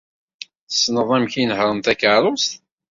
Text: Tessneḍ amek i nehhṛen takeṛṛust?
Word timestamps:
Tessneḍ 0.69 1.09
amek 1.15 1.33
i 1.35 1.43
nehhṛen 1.45 1.79
takeṛṛust? 1.85 2.51